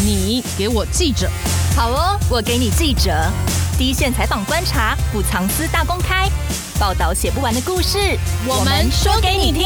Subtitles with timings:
[0.00, 1.28] 你给我记者，
[1.76, 3.10] 好哦，我给你记者，
[3.76, 6.30] 第一线采访观察，不藏私大公开，
[6.78, 7.98] 报道写不完的故事，
[8.46, 9.64] 我们说给你听。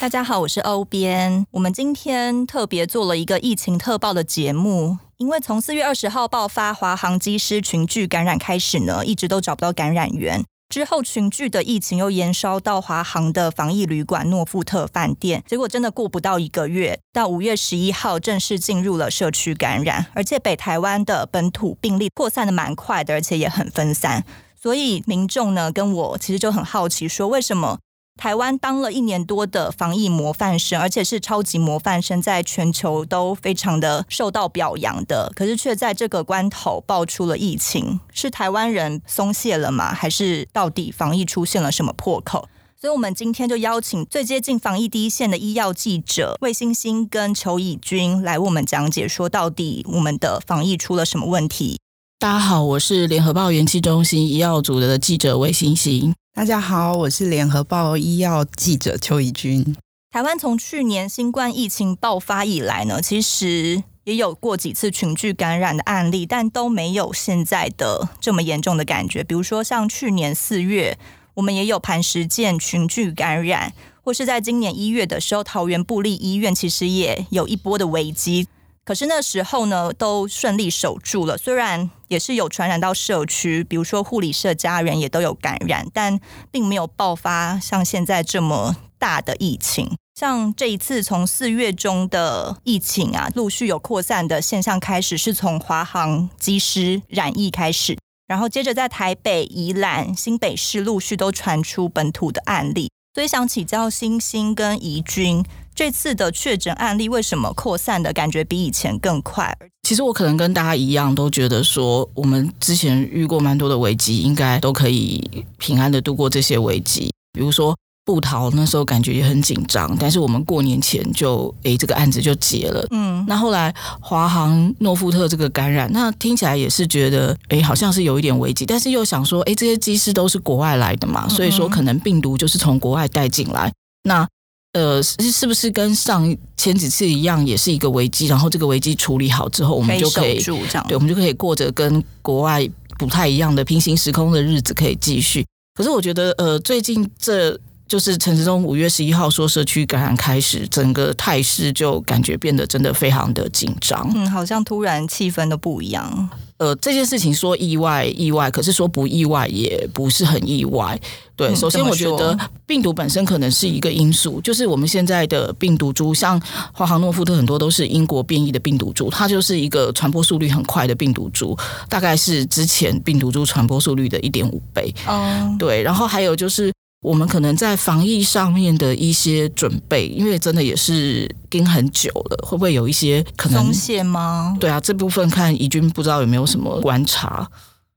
[0.00, 10.42] 大家好，我是欧编，我们今天特别做了一个疫情特报的节目，因为从四月二十号爆发华航机师群聚感染开始呢，一直都找不到感染源。
[10.68, 24.24] 之后群聚的疫情又延烧到华航的防疫旅馆诺富特饭店，结果真的过不到一个月，到五月十一号正式进入了社区感染，而且北台湾的本土病例扩散的蛮快的，而且也很分散，
[24.60, 27.78] 所以民众呢跟我其实就很好奇，说为什么？
[28.16, 35.30] 台湾当了一年多的防疫模范生，而且是超级模范生，在全球都非常的受到表扬的。
[35.34, 39.92] 可是却在这个关头爆出了疫情，是台湾人松懈了吗？
[39.92, 42.48] 还是到底防疫出现了什么破口？
[42.80, 51.78] 所以，我们今天就邀请最接近防疫第一线的医药记者魏星星跟邱以军来为我们讲解，说到底我们的防疫出了什么问题。
[52.18, 56.14] 大家好，我是联合报元气中心医药组的记者魏星星。
[56.36, 59.76] 大家好，我是联合报医药记者邱怡君。
[60.10, 69.22] 台湾从去年新冠疫情爆发以来呢，其实也有过几次群聚感染的案例，但都没有现在的这么严重的感觉。
[69.22, 70.98] 比如说，像去年四月，
[71.34, 73.72] 我们也有磐石舰群聚感染，
[74.02, 78.48] 或是在今年一月的时候，桃园布立医院其实也有一波的危机。
[78.84, 81.38] 可是那时候呢，都顺利守住了。
[81.38, 89.96] 虽然也是有传染到社区，比如说护理社家人也都有感染，但并没有爆发像现在这么大的疫情。
[90.14, 97.96] 像这一次从四月中的疫情啊，陆续有扩散的现象开始，是从华航机师染疫开始，
[98.26, 102.90] 然后接着在台北、宜兰、新北市陆续都传出本土的案例。
[103.14, 105.42] 所以想请教星星跟怡君。
[105.74, 109.56] 这次的确诊案例为什么扩散的感觉比以前更快？
[109.82, 117.10] 其实我可能跟大家一样，都觉得说我们之前遇过蛮多的危机，应该都可以平安的度过这些危机。
[117.32, 122.86] 比如说布桃那时候感觉也很紧张，但是我们过年前就诶这个案子就结了。
[122.90, 133.72] 嗯，那后来华航诺富特这个感染，那听起来也是觉得诶好像是有一点危机，但是又想说诶这些机师都是国外来的嘛，所以说可能病毒就是从国外带进来。
[134.04, 134.26] 那
[134.74, 138.26] 呃，是是不是跟上前几次一样，也是一个危机？
[138.26, 140.40] 然后这个危机处理好之后，我们就可以，可以
[140.88, 142.68] 对，我们就可以过着跟国外
[142.98, 145.44] 不太一样的平行时空的日子，可以继续。
[145.76, 154.10] 可是我觉得，呃，最近这就是陈时中五月十一号说社区感染开始，整个态势就感觉变得真的非常的紧张。
[154.14, 156.28] 嗯，好像突然气氛都不一样。
[156.56, 160.98] 呃，这件事情说意外意外，可是说不意外也不是很意外。
[161.36, 166.40] 对，嗯、首先我觉得病毒本身可能是一个因素，就是我们现在的病毒株，像
[166.72, 171.58] 华航诺夫特很多都是英国变异的病毒株，它就是一个传播速率很快的病毒株，
[171.88, 174.94] 大概是之前病毒株传播速率的一点五倍。
[175.06, 176.72] 哦，对，然后还有就是。
[177.04, 184.56] 我们可能在防疫上面的一些准备，因为真的也是盯很久了，会不会有一些可能松懈吗？
[184.58, 187.46] 对啊，这部分看怡君不知道有没有什么观察。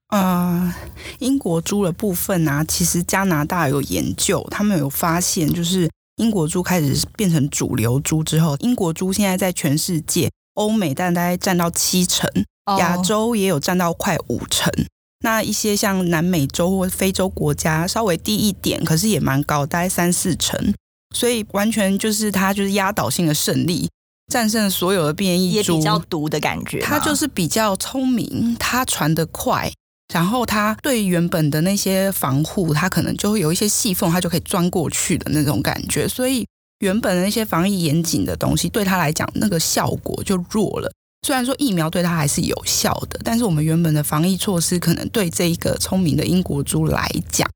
[0.09, 0.73] 呃，
[1.19, 12.29] 英国猪的部分啊，其实加拿大有研究，他们有发现，就是英国猪开始变成主流猪之后，英国猪现在在全世界，欧美大概占到七成，
[12.77, 14.69] 亚洲也有占到快五成。
[15.21, 20.73] 那一些像南美洲或非洲国家稍微低一点，可是也蛮高，大概三四成，
[21.15, 23.89] 所以完全就是它就是压倒性的胜利，
[24.31, 26.81] 战胜所有的变异株，也比较毒的感觉。
[26.81, 29.71] 它就是比较聪明，它传得快，
[30.13, 36.07] 然后它对原本的那些防护，它可能就会有一些细缝，它就可以钻过去的那种感觉。
[36.07, 36.45] 所以
[36.79, 40.91] 原本的那些防疫严谨的东西，对它来讲那个效果就弱了。
[41.21, 47.49] 虽然说疫苗对它还是有效的，但是我们原本的防疫措施可能对这一个聪明的英国猪来讲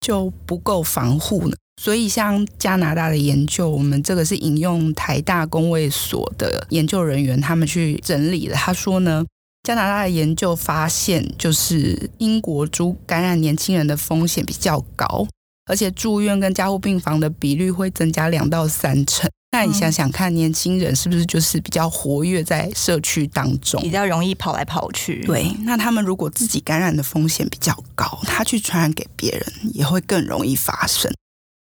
[0.00, 1.56] 就不够防护呢。
[1.80, 8.54] 所以像加拿大的研究，我们这个是引用台大公卫所的研究人员他们去整理的。
[8.54, 9.24] 他说呢，
[9.62, 15.26] 加拿大的研究发现，就是英国猪感染年轻人的风险比较高，
[15.66, 19.28] 而且住院跟加护病房的比率会增加两到三成。
[19.54, 25.24] 那你想想看，年轻人是不是就是比较活跃在社区当中，比较容易跑来跑去？
[25.24, 31.08] 对，那他们如果自己感染的风险比较高，他去传染给别人也会更容易发生。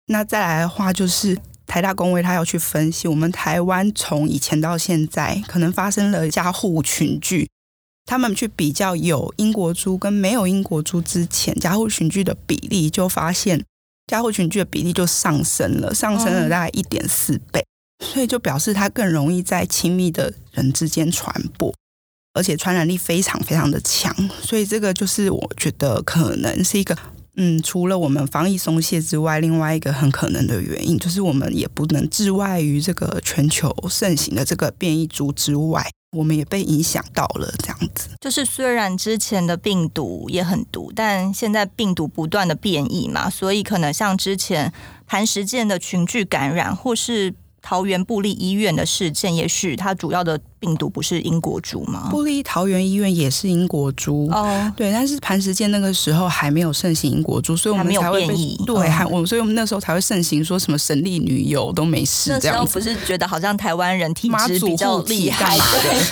[0.08, 1.38] 那再来的话，就是
[1.68, 7.48] 台大公卫他要去分析，我们台湾从以前到现在可能发生了家户群聚，
[8.08, 13.64] 他们去比较有英国猪跟没有英国猪之前家户群聚的比例，就发现
[14.08, 17.64] 家户群聚的比例就上升了，上升了大概一点四倍。
[18.04, 21.74] 所以就表示它更容易在亲密的人之间传播，
[22.34, 24.16] 而且传染力非常非常的强。
[24.42, 26.96] 所以这个就是我觉得可能是一个，
[27.38, 35.84] 嗯，除了我们防疫松懈之外，另外一个很可能的原因，就是我们也不能置外于这个全球盛行的这个变异株之外。
[36.16, 38.10] 我们也被影响到了，这样子。
[38.22, 44.72] 就是虽然之前的病毒也很毒，但现在病毒不断的变异嘛，所以可能像之前
[45.08, 47.34] 磐石舰的群聚感染，或是。
[47.64, 52.10] 桃园布利医院的事件，也许它主要的病毒不是英国株吗？
[52.12, 65.58] 布利桃园医院也是英国株哦，对，但是磐石舰那个时候还没有盛行英国株，所以我们才会被对，还我，所以我们那时候才会盛行说什么神力女友都没事这样子，不是觉得好像台湾人体质比较厉害，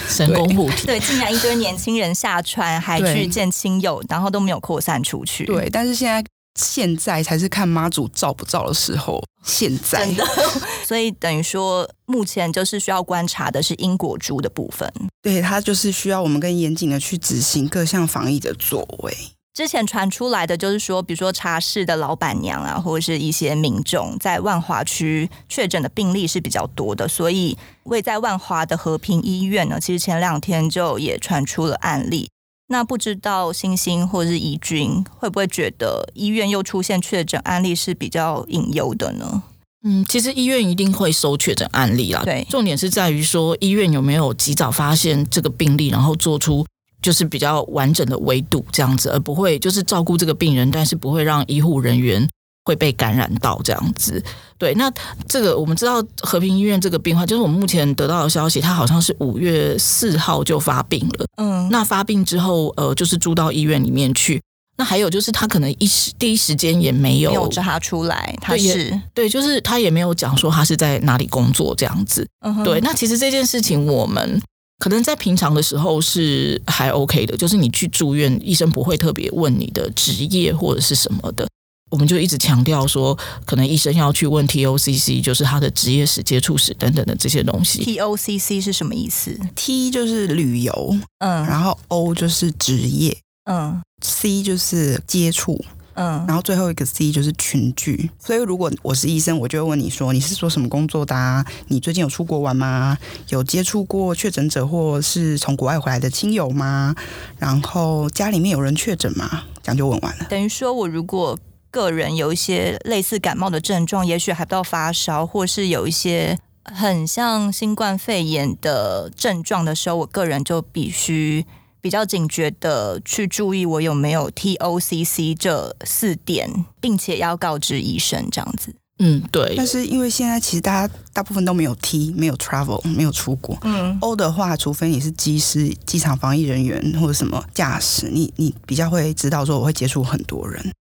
[0.07, 6.23] 神功护体，对，竟然一堆年轻人下船还去见亲友，然后都没有扩散出去，对，但是现在。
[6.55, 9.23] 现在才是看妈祖照不照的时候。
[9.43, 10.25] 现在，真的，
[10.85, 14.87] 所以等于说，目前就是需要观察的是因果株的部分。
[15.19, 19.17] 对，它就是需要我们更严谨的去执行各项防疫的作为。
[19.53, 32.29] 之前传出来的就是说，比如说茶室的老板娘啊，或者是一些民众在万华区确诊的病例是比较多的，所以位在万华的和平医院呢，其实前两天就也传出了案例。
[32.71, 39.43] 那不知道星星或者是怡君会不会觉得医院又出现确诊案例是比较隐忧的呢？
[39.83, 42.21] 嗯，其实医院一定会收确诊案例啦。
[42.23, 46.65] 对，重点是在于说医院有没有及早发现这个病例，然后做出
[47.01, 52.29] 就是比较完整的围堵这样子，而不会就是照顾这个病人，但是不会让医护人员。
[52.63, 54.23] 会被感染到这样子，
[54.57, 54.91] 对，那
[55.27, 64.41] 这个我们知道和平医院这个病患，就是我们目前得到的消息，他好像是五月四号就发病了，嗯，那发病之后，呃，就是住到医院里面去。
[64.77, 72.79] 那还有就是他可能一时第一时间也没有没有查出来，他是对，对，就是他也没有讲说他是在哪里工作这样子，嗯，对。
[72.81, 74.41] 那其实这件事情我们
[74.79, 81.47] 可能在平常的时候是还 OK 的，就是你去住院，医生不会特别问你的职业或者是什么的。
[81.91, 83.15] 我们就一直强调说，
[83.45, 87.83] 可能医生要去问 TOCC，就是他的职业史、接触史等等的这些东西。
[87.83, 95.61] TOCC 是什么意思？T 就是旅游，嗯，然后 O 就是职业，嗯，C 就是接触，
[95.95, 98.09] 嗯，然后最后一个 C 就是群聚。
[98.17, 101.45] 所以如果我是医生，我就会问你说，你是做什么工作的啊？
[101.67, 102.97] 你最近有出国玩吗？
[103.27, 106.95] 有接触过确诊者或是从国外回来的亲友吗？
[107.37, 109.43] 然后家里面有人确诊吗？
[109.61, 110.25] 这样就问完了。
[110.29, 111.37] 等于说我如果
[111.71, 121.45] 个人有一些类似感冒的症状，也许还不到发烧，或是有一些很像新冠肺炎的症状的时候，我个人就必须
[121.79, 128.75] 比较警觉的去注意我有没有 TOCC 这四点，并且要告知医生这样子。
[128.99, 129.55] 嗯，对。
[129.57, 133.57] 但是因为现在其实大家大部分都没有 T，没有 travel，没有出国。
[133.63, 140.71] 嗯，O 的话，除非你是机师、机场防疫人员或者什么驾驶，你你比较会知道说我会接触很多人。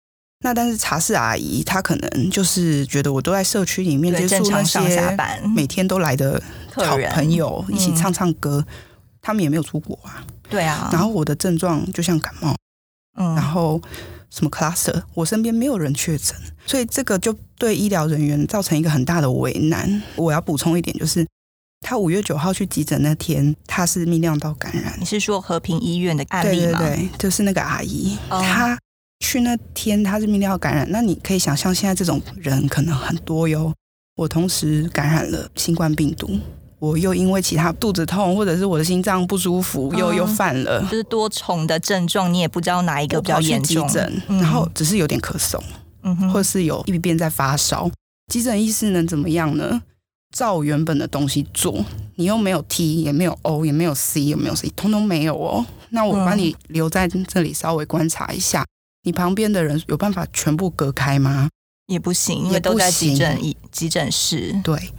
[0.42, 5.16] 那但是茶室阿姨她可能就是觉得我都在社区里面接触那些
[5.54, 6.42] 每天都来的
[6.72, 8.64] 好朋友一起唱唱歌，
[9.20, 10.24] 他们也没有出国啊。
[10.48, 10.88] 对啊。
[10.92, 12.56] 然后我的症状就像感冒，
[13.18, 13.80] 嗯，然后
[14.30, 16.34] 什么 cluster，我身边没有人确诊，
[16.64, 20.02] 所以这个就对医疗人员造成一个很大的为难。
[20.16, 21.26] 我要补充一点，就是
[21.80, 24.96] 他五月九号去急诊那天，他是泌尿道感染。
[24.98, 26.78] 你是说和平医院的案例吗？
[26.78, 28.78] 对对对，就是那个阿姨，她。
[29.20, 33.72] 去那天他是泌尿感染，那你可以想象现在这种人可能很多哟。
[34.16, 36.38] 我同时感染了新冠病毒，
[36.78, 43.86] 我又因为其他肚子痛或者是我的心脏不舒服又、嗯、又犯了，就是多重的症状，你也不知道哪一个比较严重。
[43.86, 45.60] 急诊，然后只是有点咳嗽，
[46.02, 47.90] 嗯哼，或是有一边在发烧。
[48.32, 49.82] 急诊医师能怎么样呢？
[50.36, 51.84] 照原本的东西做，
[52.16, 55.66] 你又没有 T，也没有 O，也没有 C，也没有 C，通通没有哦。
[55.90, 58.64] 那我把你留在这里稍微观察一下。
[59.02, 61.48] 你旁边的人有办法全部隔开吗？
[61.86, 63.38] 也不行，因为都在急诊
[63.72, 64.54] 急诊室。
[64.62, 64.92] 对，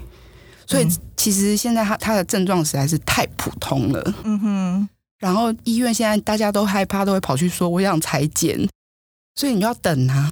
[0.67, 4.13] 所以其实现在他他的症状实在是太普通了。
[4.23, 4.89] 嗯哼。
[5.19, 8.67] 然后医院现在大家都害怕，都会跑去说我想裁剪，
[9.35, 10.29] 所以你就要等啊。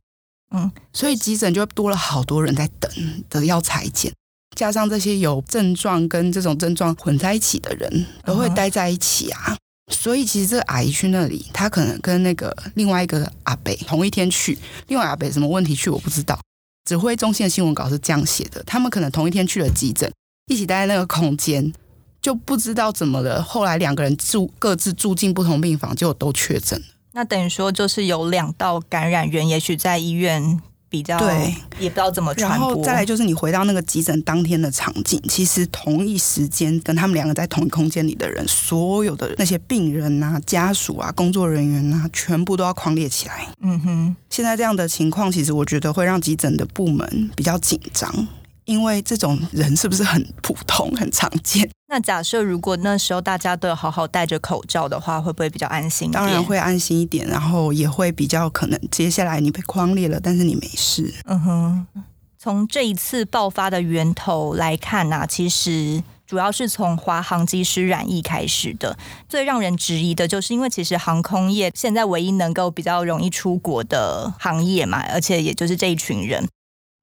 [0.54, 0.70] 嗯。
[0.92, 2.92] 所以急诊就多了好多人在等
[3.30, 4.12] 的要裁剪，
[4.56, 9.56] 加上这些有症状跟这种症状混在一起的人，都会待在一起啊。
[9.90, 16.40] 所以其实这个阿姨去那里，她可能跟那个另外一个阿北同一天去，另外阿北什么问题去我不知道。
[16.86, 20.12] 指挥中心的新闻稿是这样写的：他们可能同一天去了急诊，
[20.48, 21.72] 一起待在那个空间，
[22.22, 23.44] 就不知道怎么了。
[23.44, 26.86] 后来两个人住各自住进不同病房，就都确诊了。
[27.12, 32.68] 那等于说就是有两道感染源，也许在医院比较对，也不知道怎么传播。
[32.68, 43.48] 然后再来就是你回到那个急诊当天的场景，其实同一时间跟他们两个在同一空间里的人，所有的那些病人啊、家属啊、工作人员啊，全部都要狂列起来。
[43.62, 48.28] 嗯哼，现在这样的情况，其实我觉得会让急诊的部门比较紧张。
[48.70, 51.68] 因为这种人是不是很普通、很常见？
[51.88, 56.12] 那假设如果那时候大家都有好好戴着口罩的话，会不会比较安心？
[56.12, 61.12] 当然会安心一点，然后也会比较可能接下来你被框裂了，但是你没事。
[61.26, 61.88] 嗯哼，
[62.38, 68.96] 从这一次爆发的源头来看啊，其实主要是从华航机师染疫开始的。
[69.28, 76.48] 最让人质疑的就是，因为其实航空业现在唯一能够比较容易出国的行业嘛，而且也就是这一群人。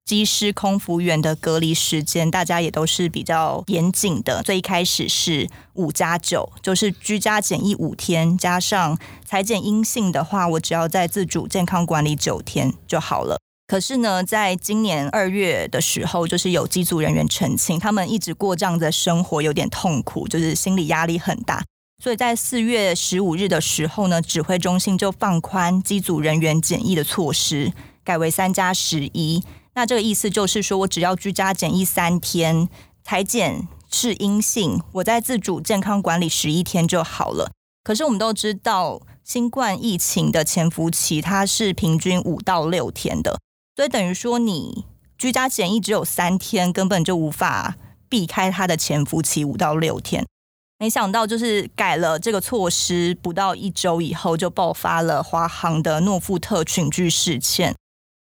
[0.06, 4.40] 机师、空服员的隔离时间，大家也都是比较严谨的。
[4.44, 13.36] 最一开始是五加九，就是居家检疫五天，加上采检阴性的话，我只要在自主健康管理九天就好了。
[13.66, 21.64] 可是呢，在今年二月的时候，就是有机组人员澄清，他们一直过这样的生活有点痛苦，就是心理压力很大。
[22.00, 27.72] 所以在四月十五日的时候呢，指挥中心就放宽机组人员检疫的措施，
[28.04, 29.42] 改为三加十一。
[29.76, 32.66] 那这个意思就是说，我只要居家检疫三天，
[33.04, 37.52] 采检是阴性，我在自主健康管理十一天就好了。
[37.84, 43.38] 可是我们都知道，新冠疫情的潜伏期它是平均五到六天的，
[43.76, 44.86] 所以等于说你
[45.18, 47.76] 居家检疫只有三天，根本就无法
[48.08, 50.24] 避开它的潜伏期五到六天。
[50.78, 57.74] 没想到就是改了这个措施，不到一周以后就爆发了华航的诺富特群聚事件。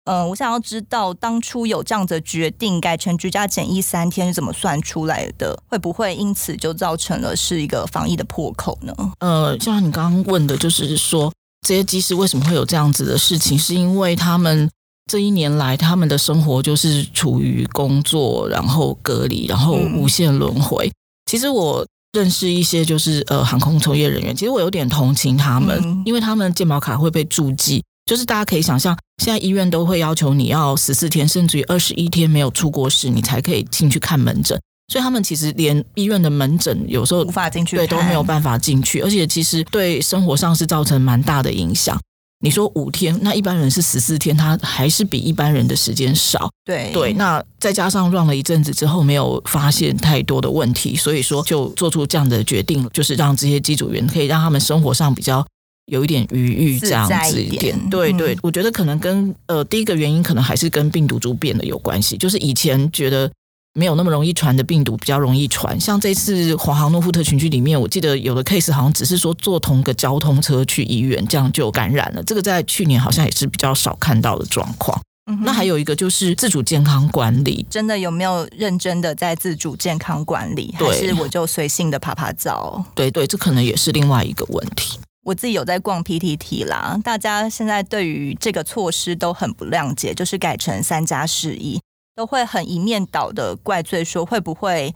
[0.06, 5.58] 嗯、呃，我想要知道当初有这样子的决定改成居家检疫三天是怎么算出来的？
[5.68, 8.94] 会不会因此就造成了是一个防疫的破口呢？
[9.20, 11.34] 呃，像你刚刚问的，就是说
[11.68, 13.58] 这些机师为什么会有这样子的事情？
[13.58, 14.70] 是因为他们
[15.12, 20.88] 这一年来他们的生活就是处于工作，然后隔离，然后无限轮回。
[20.88, 20.94] 嗯、
[21.26, 21.84] 其实我
[22.14, 27.84] 认识一些就是呃航空从业人员，其实我有点同情他们，嗯、因为他们健保卡会被注记。
[28.06, 34.60] 就是大家可以想象，现在医院都会要求你要十四天，甚至于二十一天没有出过事，你才可以进去看门诊。
[34.88, 42.00] 所以他们其实连医院的门诊有时候无法进去，对，都没有办法进去，而且其实对生活上是造成蛮大的影响。
[42.42, 46.52] 你说五天，那一般人是十四天，他还是比一般人的时间少。
[46.64, 55.44] 对对，那再加上 run 了一阵子之后，没有发现太多的问题，所以说就做出这样的决定，就是让这些机组员可以让他们生活上比较。
[55.88, 63.32] 有一点余裕这样子一点，对对，嗯、我觉得可能跟呃第一个原因可能还是跟病毒株变的有关系，就是以前觉得
[63.74, 75.00] 没有那么容易传的病毒比较容易传，像这次华航诺富特群聚里面，我记得有的 case 好像只是说坐同个交通车去医院，这样就感染了，这个在去年好像也是比较少看到的状况。
[75.30, 82.84] 嗯、那还有一个就是自主健康管理，真的有没有认真的在自主健康管理，对还是我就随性的爬爬走？
[82.94, 85.00] 对对，这可能也是另外一个问题。
[85.26, 91.82] 我自己有在逛 PTT 啦，大家现在对于这个措施都很不谅解，就是改成三加十一，
[92.16, 94.94] 都会很一面倒的怪罪说会不会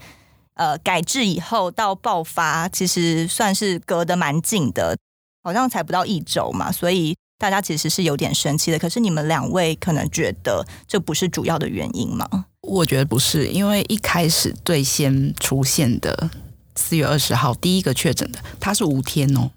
[0.53, 4.95] 呃改制以后到爆发，其实算是隔得蛮近的，
[5.43, 8.77] 好像才不到一周嘛，所以大家其实是有点生气的。
[8.77, 12.45] 可是你们两位可能觉得这不是主要的原因吗？
[12.62, 16.29] 我觉得不是，因为一开始最先出现的
[16.75, 19.50] 四月二十号第一个确诊的，他是五天哦。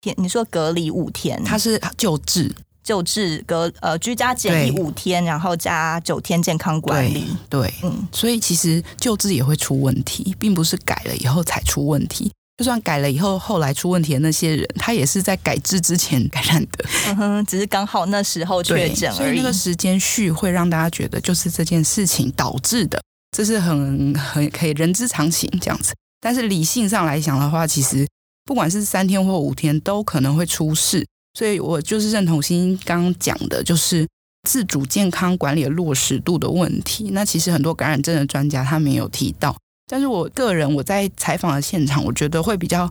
[0.00, 2.54] 天，你说隔离五天，他是救治。
[2.84, 12.32] 救治隔呃居家检疫五天，然后加九天健康管理，对，对嗯，所以其实救治也会出问题，并不是改了以后才出问题。
[12.56, 19.16] 就算改了以后，后来出问题的那些人，他也是在改制之前感染的，嗯哼，只是刚好那时候确诊而已。
[19.18, 22.98] 所以那个时间序会让大家觉得就是这件事情导致的，
[23.36, 25.92] 这是很很可以人之常情这样子。
[26.22, 28.06] 但是理性上来讲的话，其实。
[28.48, 34.08] 不管是三天或五天，都可能会出事，所以我就是认同欣欣刚刚讲的，就是
[34.48, 37.10] 自主健康管理的落实度的问题。
[37.12, 39.54] 那其实很多感染症的专家他没有提到，
[39.86, 42.90] 但是我个人我在采访的现场，我觉得会比较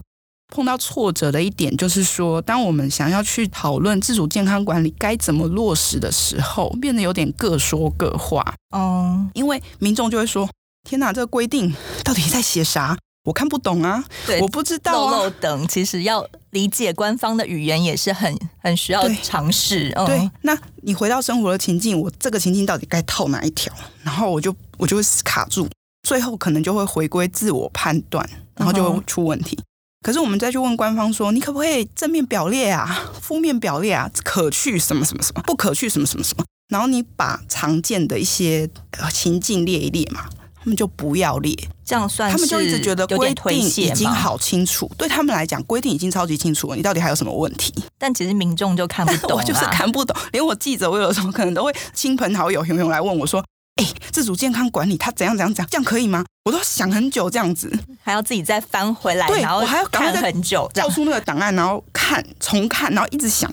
[0.54, 8.54] 碰到挫折的一点，就是说，当我们想要去讨论自主健康管理该怎么落实的时候，变得有点各说各话。
[8.76, 10.48] 嗯，因为民众就会说
[10.88, 11.74] ：“天哪，这个规定
[12.04, 15.10] 到底在写啥？”我看不懂啊，对我不知道啊。
[15.10, 19.90] 漏漏等，其实要理解官方的语言也是很很需要尝试。
[19.90, 23.72] 对，嗯、对，那你回到生活的情境，我这个情境到底该套哪一条？
[24.02, 25.68] 然后我就我就会卡住，
[26.02, 29.56] 最后可能就会回归自我判断，然后就会出问题。
[29.56, 29.64] 嗯、
[30.02, 36.44] 可是我们再去问官方说，你可不可以正面表列啊， 负面表列啊，可去什么什么什么，不可去什么什么什么？
[36.68, 38.68] 然后你把常见的一些
[39.10, 40.37] 情境列一列嘛，他
[40.68, 47.74] 们就不要列，这样算他们就一直觉得规定已经好清楚，对他们来讲规定已经超级清楚了，你到底还有什么问题？
[47.98, 53.44] 但其实民众就看不懂，我就是看不懂，连我记者，我有时候可能都会亲朋好友汹涌来问我说
[53.80, 57.70] ：“哎，自主健康管理他怎样怎样讲，这样可以吗？”我都想很久，这样子
[58.02, 63.52] 还要自己再翻回来，对，然后我还要看很久，调出那个档案，然后看重看，然后一直想。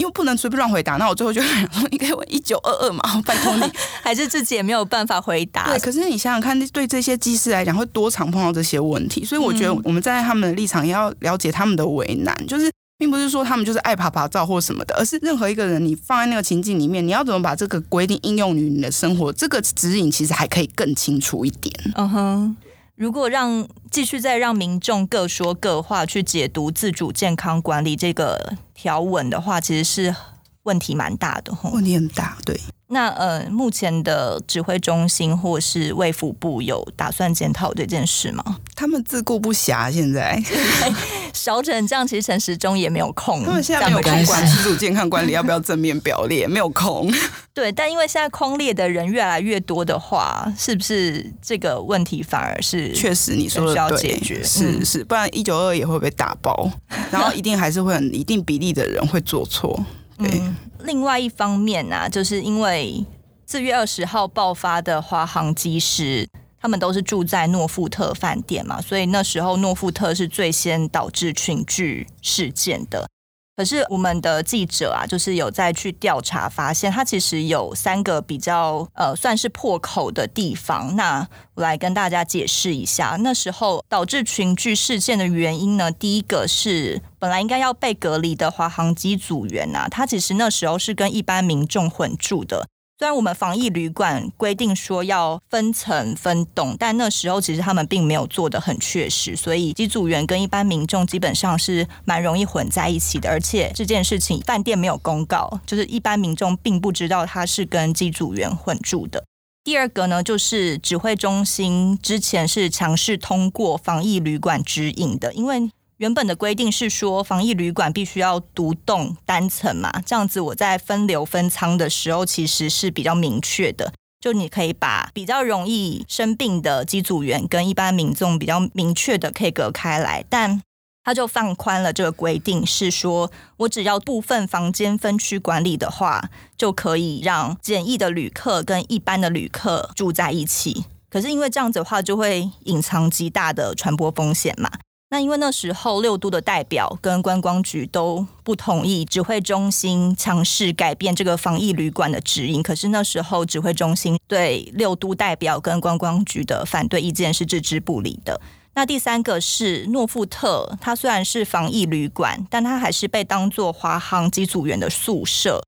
[0.00, 3.62] 因为不能随便乱回答，那我最后就想说，你可以问一九二二嘛，拜托你，
[4.02, 5.66] 还是自己也没有办法回答。
[5.66, 21.74] 对，可是你想想看，对这些技师来讲，会多常碰到这些问题，所以我觉得我们站在他们的立场，也要了解他们的为难，就是并不是说他们就是爱爬爬照或什么的，而是任何一个人，你放在那个情境里面，你要怎么把这个规定应用于你的生活，这个指引其实还可以更清楚一点。
[21.96, 22.56] 嗯哼。
[22.94, 30.14] 如果让继续再让民众各说各话去解读自主健康管理这个条文的话，其实是
[30.64, 31.52] 问题蛮大的。
[31.72, 32.58] 问题很大，对。
[32.88, 38.58] 那呃，目前的指挥中心或是卫福部有打算检讨这件事吗？
[38.76, 40.38] 他们自顾不暇，现在
[41.32, 43.42] 烧成这样，其实陈时中也没有空。
[43.46, 47.10] 他们现在没有空管自主健康管理要不要正面表列，没有空。
[47.54, 54.44] 对，但因为现在空列的人越来越多的话，是不是这个问题反而是确实你说的需要解决？
[54.44, 56.70] 是是，不然一九二也会被打包，
[57.10, 59.82] 然后一定还是会很一定比例的人会做错。
[60.30, 63.04] 嗯另外一方面呢、啊，就是因为
[63.46, 66.28] 四月二十号爆发的华航机师，
[66.60, 73.08] 他们都是住在诺富特饭店嘛，所以那时候诺富特是最先导致群聚事件的。
[73.54, 80.96] 可是我们的记者啊，就是有再去调查，发现它其实有三个比较呃算是破口的地方。
[80.96, 92.66] 那我来跟大家解释一下，那时候导致群聚事件的原因呢，第一个是本来应该要被隔离的华航机组员呐，他其实那时候是跟一般民众混住的。
[93.02, 103.28] 虽然我们防疫旅馆规定说要分层分栋，但那时候其实他们并没有做得很确实，所以机组员跟一般民众基本上是蛮容易混在一起的。
[103.28, 109.24] 而且这件事情饭店没有公告，就是一般民众并不知道他是跟机组员混住的。
[109.64, 115.68] 第二个呢，就是指挥中心之前是强势通过防疫旅馆指引的，因为。
[116.02, 123.92] 原本的规定是说，防疫旅馆必须要独栋单层嘛，这样子我在分流分舱的时候，其实是比较明确的。
[124.20, 130.60] 就你可以把比较容易生病的机组员跟一般民众比较明确的可以隔开来，但
[131.04, 140.84] 他就放宽了这个规定，是说我只要部分房间分区管理的话，就可以让检疫的旅客跟一般的旅客住在一起。
[141.08, 144.68] 可是因为这样子的话，就会隐藏极大的传播风险嘛。
[145.12, 158.40] 那因为那时候六都的代表跟观光局都不同意指挥中心强势改变这个防疫旅馆的指引，可是那时候指挥中心对六都代表跟观光局的反对意见是置之不理的。
[158.72, 165.62] 那第三个是诺富特，它虽然是防疫旅馆，但它还是被当作华航机组员的宿舍。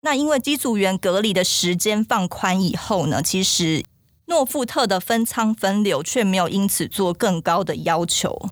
[0.00, 3.84] 那因为机组员隔离的时间放宽以后呢，其实
[4.28, 8.48] 诺富特的分舱分流却没有因此做更高的要求。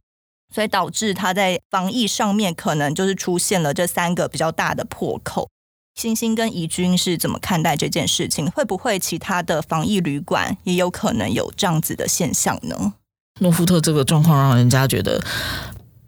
[0.55, 5.49] 所以导致他在防疫上面可能就是出现了这三个比较大的破口。
[5.97, 8.49] 星星跟怡君是怎么看待这件事情？
[8.53, 12.95] 会不会其他的防疫旅馆也有可能有这样子的现象呢？
[13.40, 15.21] 诺富特这个状况让人家觉得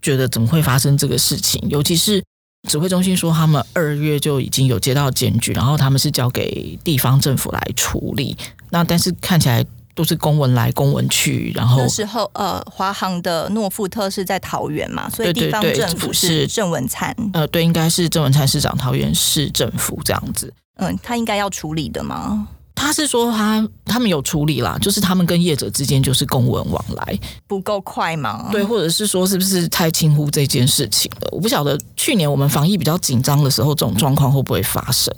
[0.01, 1.61] 觉得怎么会发生这个事情？
[1.69, 2.23] 尤其是
[2.69, 8.37] 指挥中心说他们二月就已经有接到检举，然后他们是交给地方政府来处理。
[8.71, 9.67] 那但是看起来。
[9.97, 20.53] 都是公文来公文去，然后那时候呃，华航的诺富特是在桃园嘛，所以地方政府是郑文灿，呃，对，应该是郑文灿市长，桃园市政府这样子。
[20.77, 22.47] 嗯，他应该要处理的吗？
[22.75, 28.51] 他是说他他们有处理啦，就是他们跟业者之间就是公文往来不够快吗？
[28.53, 31.29] 对，或者是说是不是太轻忽这件事情了？
[31.33, 35.11] 我不晓得去年我们防疫比较紧张的时候，这种状况会不会发生？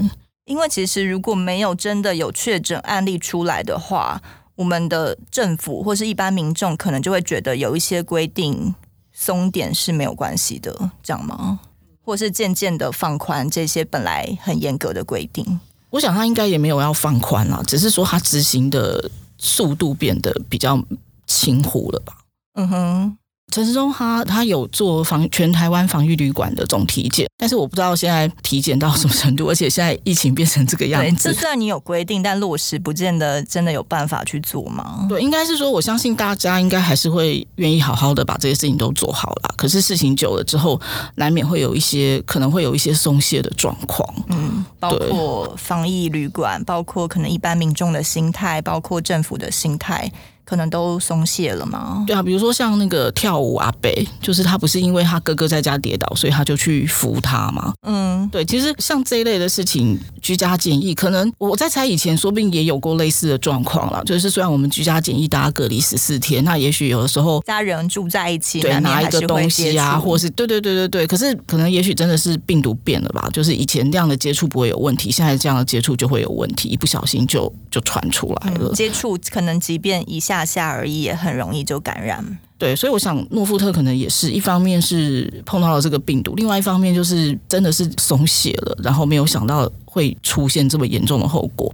[0.45, 4.23] 因为其实如果没有真的有确诊案例出来的话。
[4.59, 8.75] 我们的政府或是一般民众可能就会觉得有一些规定
[9.13, 11.61] 松点是没有关系的，这样吗？
[12.03, 15.61] 或是渐渐的放宽这些本来很严格的规定？
[15.91, 20.83] 我想他应该也没有要放宽了，只是说他执行的速度变得比较
[21.27, 22.15] 轻忽了吧？
[22.55, 23.18] 嗯哼，
[23.51, 31.29] 陈时中他他有做防全台湾防疫旅馆的总体检，但是我不知道现在体检到什么程度，而且现在疫情变成这个样子。
[31.29, 35.07] 对，就算你有规定，但落实不见得真的有办法去做吗？
[35.09, 39.55] 对，应该是说，我相信大家应该还是会愿意好好的把这些事情都做好了。
[39.57, 40.79] 可是事情久了之后，
[41.15, 44.07] 难免会有一些可能会有一些松懈的状况。
[44.29, 50.13] 嗯，包括防疫旅馆，包括可能一般民众的心态，包括政府的心态。
[50.49, 52.03] 可能都松懈了吗？
[52.07, 57.75] 对啊，比如说像那个跳舞阿北，就是他不是因为他哥哥在家跌倒，所以他就去扶他吗？
[57.83, 64.03] 嗯，对，其实像这一类的事情，居家检疫，可能我在猜以前说不定也有过类似的状况了。
[64.07, 73.29] 就是虽然我们居家检疫，大家隔离十四天，那也许有的时候家人住在一起，对，拿一个东西啊，或是对对对对对，可是可能也许真的是病毒变了吧？
[73.35, 78.71] 就是以前这样的接触不会有问题，现在这样的接触就会有问题，一不小心就就传出来了。
[78.71, 80.39] 嗯，接触可能即便一下。
[80.49, 82.25] 下而已，也很容易就感染。
[82.57, 91.71] 对，所以我想诺富特可能也是一方面是碰到了这个病毒，另外一方面就是真的是松懈了，然后没有想到会出现这么严重的后果。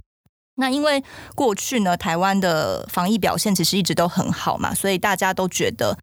[0.55, 1.01] 那因为
[1.35, 5.97] 过去呢，台湾的防疫表现其实一直都很好嘛，所以大家都觉得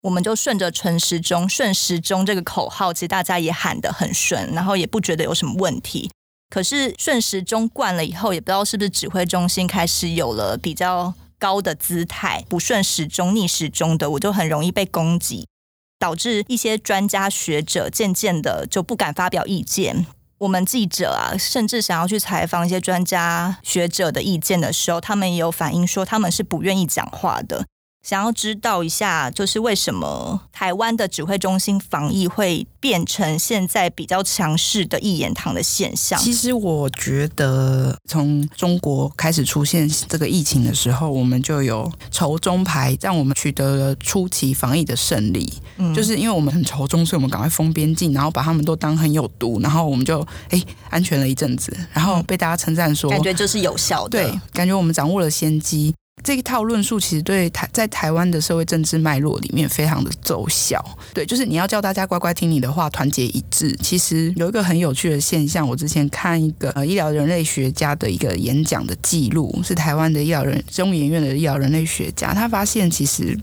[0.00, 6.10] 我们就顺着顺时钟、顺时钟这个口号，其实大家也喊得很顺，然后也不觉得有什么问题。
[6.50, 11.14] 可是顺时钟惯了以后，也不知道是不是指挥中心开始有了比较。
[11.36, 15.46] 高的姿态，不顺时钟、逆时钟的，我就很容易被攻击，
[15.98, 20.06] 导致一些专家学者渐渐的就不敢发表意见。
[20.38, 27.66] 我们记者啊，甚至想要去采访一些专家学者的意见的时候，他们也有反映说，他们是不愿意讲话的。
[28.04, 36.20] 想要知道一下，就是为什么台湾的指挥中心防疫会变成现在比较强势的一言堂的现象？
[36.20, 45.50] 其实我觉得，从中国开始出现这个疫情的时候，我们就有仇中牌，让我们取得了初期防疫的胜利。
[45.78, 55.94] 嗯，就是因为我们很仇中，所以我们赶快封边境，然后把他们都当很有毒，然后我们就哎安全了一阵子，然后被大家称赞说，感觉就是有效的，对，感觉我们掌握了先机。
[56.22, 60.82] 这一套论述其实对台在台湾的社会政治脉络里面非常的奏效。
[61.12, 63.76] 对，就是你要叫大家乖乖听你的话，团结一致。
[63.82, 73.38] 其实有一个很有趣的现象，我之前看一个呃医疗人类学家的一个演讲的记录，是台湾的医疗人中研院的医疗人类学家，他发现其实，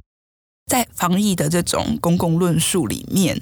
[0.65, 3.39] 在防疫的这种公共论述里面，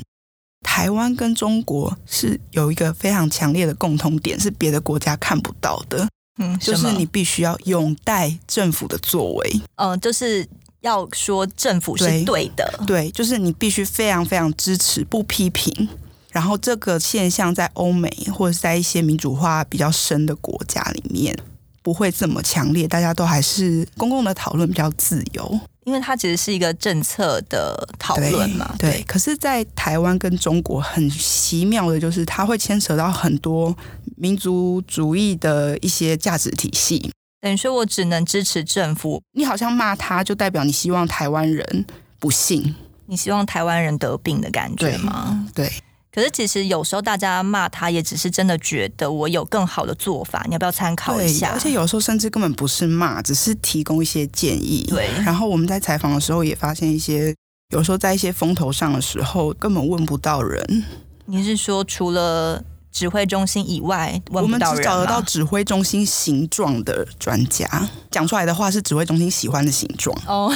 [0.65, 6.09] 台湾跟中国是有一个非常强烈的共同点，是别的国家看不到的。
[6.39, 10.47] 嗯，就是你必须要拥戴政府的作为，嗯，就是
[10.81, 15.87] 要说政府是对的，对，对，就是你必须非常非常支持，不批评。
[16.31, 21.35] 然后这个现象在欧美或者在一些民主化比较深的国家里面
[21.81, 25.59] 不会这么强烈，大家都还是公共的讨论比较自由。
[25.85, 28.91] 因为它其实是一个政策的讨论嘛，对。
[28.91, 33.75] 对，可是，在台湾跟中国很奇妙的，就是它会牵扯到很多
[34.19, 37.11] 民族主义的一些价值体系。
[37.41, 41.85] 等于说我只能支持政府，你好像骂他，就代表你希望台湾人
[42.19, 45.47] 不幸，你希望台湾人得病的感觉吗？
[45.55, 45.65] 对。
[45.65, 45.73] 对
[46.11, 51.51] 可是其实有时候大家骂他，也只是真的觉得我有更好的做法，你要不要参考一下？
[51.51, 54.87] 而且有时候甚至根本不是骂，只是提供一些建议。
[54.89, 55.07] 对。
[55.23, 57.33] 然后我们在采访的时候也发现一些，
[57.73, 60.83] 有时候在一些风头上的时候，根本问不到人。
[61.25, 64.21] 你是说除了指挥中心以外？
[64.31, 67.67] 我们只找得到指挥中心形状的专家，
[68.11, 70.17] 讲出来的话是指挥中心喜欢的形状。
[70.25, 70.53] 哦。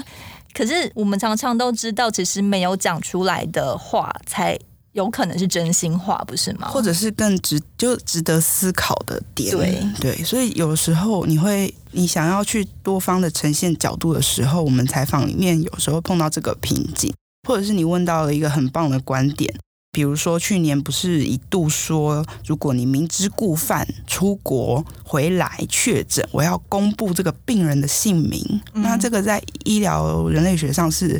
[0.54, 4.58] 可是我们常常都知道，其实没有讲出来的话才。
[4.92, 6.68] 有可能是真心话，不是吗？
[6.68, 9.50] 或者是更值就值得思考的点。
[9.50, 17.12] 对对，所以有时候你会，你想要去多方的呈现角度的时候，我们采访里面有时候碰到这个瓶颈，
[17.46, 19.54] 或者是你问到了一个很棒的观点，
[19.96, 31.18] 比如说去年不是一度说，如果你明知故犯出国回来确诊，我要公布这个病人的姓名，嗯、那这个在医疗人类学上是。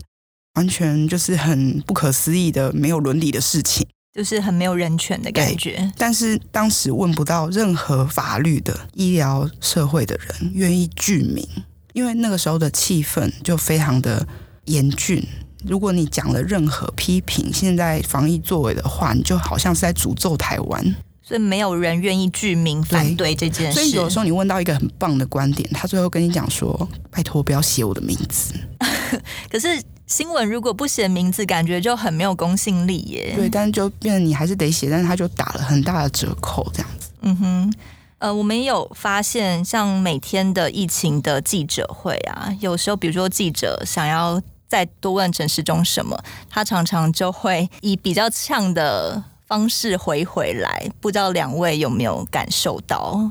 [0.56, 5.92] 完全就是很不可思议的、没有伦理的事情，就是很没有人权的感觉。
[5.98, 11.46] 但是当时问不到任何法律的医疗社会的人愿意具名，
[11.92, 14.26] 因为那个时候的气氛就非常的
[14.64, 15.22] 严峻。
[15.64, 20.96] 如果你讲了任何批评现在防疫作为的话，你就好像是在诅咒台湾。
[21.22, 23.74] 所以没有人愿意具名反对这件事。
[23.74, 28.54] 所以有时候你问到一个很棒的观点，他最后跟你讲说：“拜托，不要写我的名字。
[29.50, 29.82] ”可是。
[30.06, 33.32] 新闻如果不写名字，感觉就很没有公信力耶。
[33.34, 37.08] 对，但是就变成你还是得写，但是他就打了很大的折扣，这样子。
[37.22, 37.74] 嗯哼，
[38.18, 53.30] 呃，我们也有发现，像每天的疫情的记者会啊，有时候比如说记者想要再多问陈世忠什么，他常常就会以比较呛的方式回回来，不知道两位有没有感受到？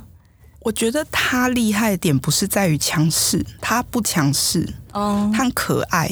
[0.62, 6.10] 我觉得他厉害的点不是在于强势，他不强势，嗯，他很可爱，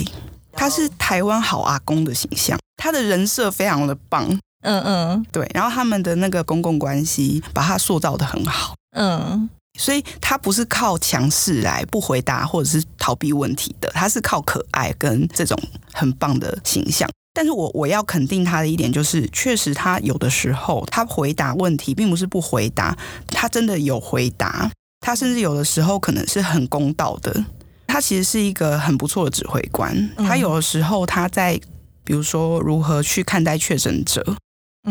[0.51, 4.29] 他是台湾好阿公的形象，他的人设非常的棒，
[4.61, 15.57] 嗯嗯，对，然后他们的那个公共关系把他塑造的很好，嗯，所以他不是靠强势来不回答或者是逃避问题的，他是靠可爱跟这种
[15.91, 17.09] 很棒的形象。
[17.33, 22.95] 但是我我要肯定他的一点就是，确实他有的时候他回答问题并不是不回答，
[23.27, 27.43] 他真的有回答，他甚至有的时候可能是很公道的。
[27.87, 30.09] 他其实是一个很不错的指挥官。
[30.17, 31.59] 他有的时候他在
[32.03, 34.35] 比如说如何去看待确诊者，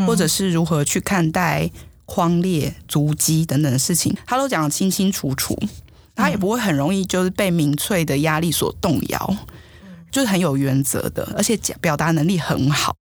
[0.04, 1.70] 或者是如何去看待
[2.06, 5.58] 匡列足迹等等的事情，他都讲得清清楚楚。
[6.14, 9.36] 他也不会很容易就是被民粹的压力所动摇。
[10.10, 12.94] 就是很有原则的，而且讲表达能力很好，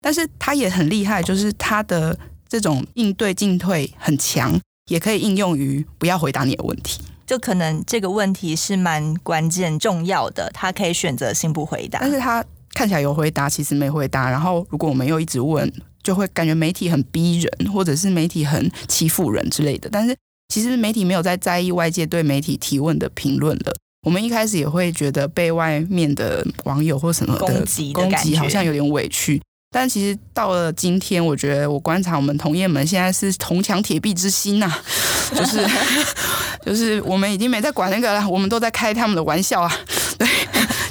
[0.00, 7.02] 但是他也很厉害，就是他的这种应对进退很强，也可以应用于不要回答你的问题。
[7.26, 14.30] 就可能这个问题是蛮关键重要的，他可以选择性不回答，但是他看起来有回答，其实没回答。
[14.30, 15.70] 然后如果我们又一直问，
[16.04, 19.88] 就会感觉媒体很逼人，或者是媒体很欺负人之类的。
[19.90, 20.14] 但是
[20.48, 23.74] 其实媒体没有在在意外界对媒体提问的评论了。
[24.06, 29.40] 我们一开始也会觉得被外面的网友或什么的攻击，攻击好像有点委屈，
[29.70, 34.84] 但其实到了今天，我觉得我观察我们同业们现在是铜墙铁壁之心呐、啊，
[35.34, 35.66] 就是
[36.66, 39.74] 就是我们已经没在管那个了，我们都在开他们的玩笑啊，
[40.18, 40.28] 对，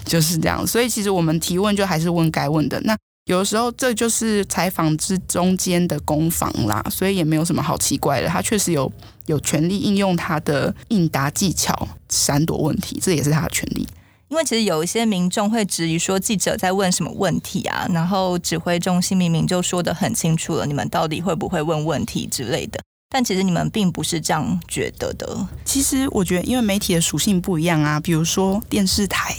[0.06, 0.66] 就是这样。
[0.66, 2.82] 所以其实我们提问就还是问该问的。
[2.82, 8.28] 那有的时候这就是采访之中间的攻防啦，所以也没有什么好奇怪的。
[8.28, 8.92] 他确实有。
[9.28, 13.88] 有权利应用他的应答技巧闪躲问题，这也是他的权利。
[14.28, 17.88] 因为其实有一些民众会质疑说，记者在问什么问题啊？
[17.94, 22.82] 然后指挥中心明明就说的很清楚了，你们到底会不会问问题之类的？
[23.10, 25.48] 但其实你们并不是这样觉得的。
[25.64, 27.98] 其实我觉得，因为媒体的属性不一样啊。
[27.98, 29.34] 比如说电视台，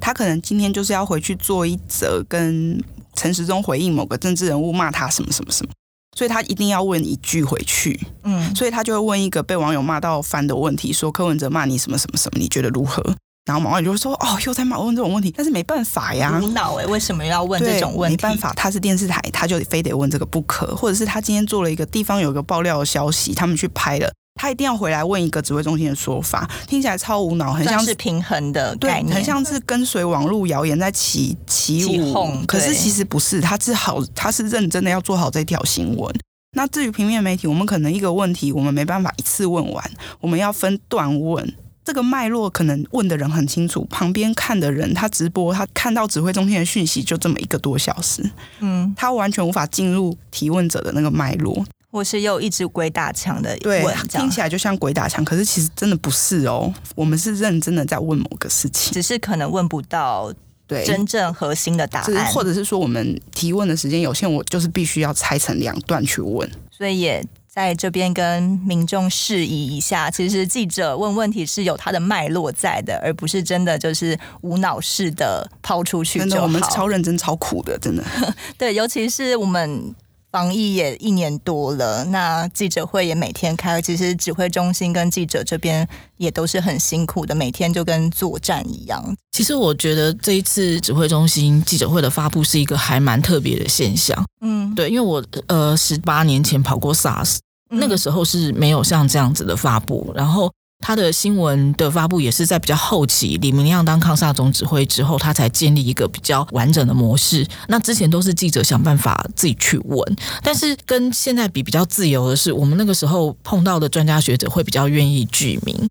[0.00, 2.82] 他可能今天就是要回去做一则跟
[3.16, 5.72] 陈时中回应某个政治人物骂他什么什么什么。
[6.16, 13.02] 所以他一定要问一句回去，嗯，所以他就会问一个被网友骂到翻的问题，说柯文哲骂你什么什么什么，你觉得如何？
[13.44, 18.16] 然后网友就会说，哦，又在骂问这种问题，但是没办法呀，无脑哎，为什么要问这种问题？
[18.16, 24.10] 没办法，他是电视台，他就非得问这个不可，或者是他今天做了一个地方有一个爆料的消息，他们去拍了。
[24.36, 32.14] 他一定要回来问一个指挥中心的说法，听起来超无脑，很像是平衡的概念，很像是跟随网络谣言在起起舞。
[32.46, 36.14] 可是其实不是，他是好，他是认真的要做好这条新闻。
[36.52, 41.54] 那至于平面媒体，我们可能一个问题我们没办法一次问完，我们要分段问。
[41.84, 51.64] 这个脉络可能问的人很清楚，旁边看的人他直播，他看到指挥中心的讯息就这么一个多小时，嗯，他完全无法进入提问者的那个脉络。
[51.96, 56.70] 或是又一直鬼打墙的问，对，听起来就像鬼打墙，可是其实真的不是哦。
[56.94, 60.30] 我们是认真的在问某个事情，只是可能问不到
[60.66, 66.46] 对真正核心的答案，或者是说我们提问的时间有限，我就是必须要拆成两段去问。
[66.70, 76.18] 所以也在这边跟民众示意一下，其实记者问问题是有他的脉络在的，而不是真的就是无脑式的抛出去。
[76.18, 78.04] 真的，我们超认真、超苦的，真的。
[78.58, 79.94] 对，尤其是我们。
[80.36, 83.80] 防疫也一年多了，那记者会也每天开。
[83.80, 89.02] 其实指挥中心跟记者这边也都是很辛苦的，每天就跟作战一样。
[89.32, 94.22] 其实我觉得这一次指挥中心记者会的发布是一个还蛮特别的现象。
[94.42, 97.38] 嗯，对，因为我呃十八年前跑过 SARS，
[97.70, 100.52] 那个时候是没有像这样子的发布，然后。
[100.78, 107.46] 他的新闻的发布也是在比较后期，李明亮当康萨总指挥之后，他才建立一个比较完整的模式。
[107.68, 115.88] 那之前都是记者想办法自己去问，但是跟现在比比较自由的是，我们那个时候碰到的专家学者会比较愿意具名。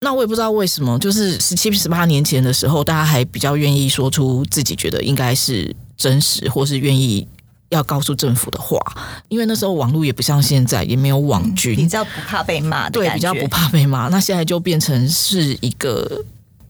[0.00, 7.26] 那我也不知道为什么，就是十七、十八年前的时候，大家还比较愿意说出自己觉得应该是真实，或是愿意。
[7.70, 8.78] 要告诉政府的话，
[9.28, 12.88] 因为那时候网络也不像现在，也没有网军，比较不怕被骂。
[12.88, 14.08] 对，比较不怕被骂。
[14.08, 16.24] 那现在就变成是一个，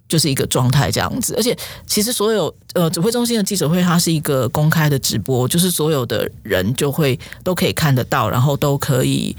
[0.09, 1.35] 就是一个状态这样子。
[1.37, 1.57] 而且，
[1.87, 9.37] 其实所有呃指挥中心的记者会，它是一个公开的直播，就是所有的人就会都可以看得到，然后都可以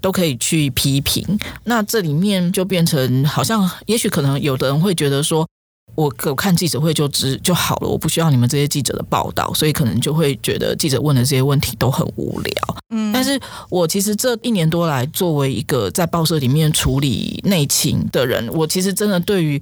[0.00, 1.38] 都可以去批评。
[1.64, 5.46] 那这里面就变成好像，也许可能有的人会觉得说。
[5.94, 12.54] 我我看记者会就知就好了，我不需要你们这些记者的报道，所以可能就会觉得记者问的这些问题都很无聊。
[12.90, 19.60] 嗯，但是我其实这一年多来，作为一个在报社里面处理内情的人，我其实真的对于